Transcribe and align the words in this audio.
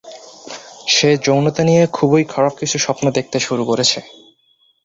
সে 0.87 1.09
যৌনতা 1.25 1.61
নিয়ে 1.63 1.83
খুবই 1.93 2.23
খারাপ 2.25 2.53
কিছু 2.57 2.77
স্বপ্ন 2.77 3.05
দেখতে 3.11 3.37
শুরু 3.39 3.63
করেছে। 3.65 3.99